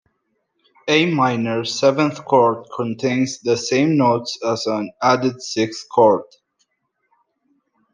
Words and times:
A 0.87 1.05
minor 1.13 1.63
seventh 1.63 2.25
chord 2.25 2.65
contains 2.75 3.39
the 3.41 3.55
same 3.55 3.97
notes 3.97 4.35
as 4.43 4.65
an 4.65 4.91
added 4.99 5.43
sixth 5.43 5.87
chord. 5.89 6.23